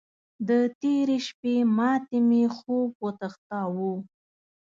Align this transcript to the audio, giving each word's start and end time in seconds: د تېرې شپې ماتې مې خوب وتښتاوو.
د 0.47 0.49
تېرې 0.79 1.17
شپې 1.27 1.55
ماتې 1.77 2.19
مې 2.27 2.43
خوب 2.55 2.89
وتښتاوو. 3.03 3.93